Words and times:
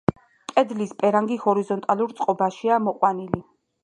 კედლის 0.51 0.93
პერანგი 1.03 1.37
ჰორიზონტალურ 1.43 2.15
წყობაშია 2.21 2.73
გამოყვანილი. 2.79 3.43